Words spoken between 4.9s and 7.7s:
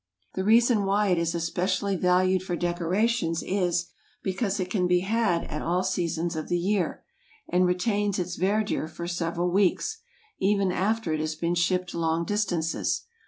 had at all seasons of the year, and